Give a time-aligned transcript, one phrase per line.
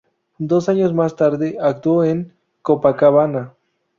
[0.39, 3.53] Dos años más tarde actuó en "Copacabana".